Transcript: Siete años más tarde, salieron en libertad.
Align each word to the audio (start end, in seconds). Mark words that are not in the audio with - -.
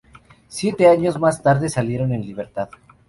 Siete 0.47 0.87
años 0.87 1.19
más 1.19 1.43
tarde, 1.43 1.69
salieron 1.69 2.11
en 2.11 2.23
libertad. 2.25 2.69